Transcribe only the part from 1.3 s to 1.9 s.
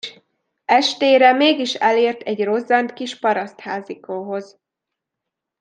mégis